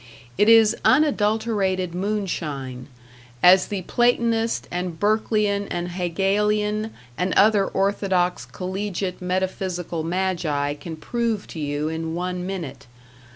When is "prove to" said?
10.95-11.59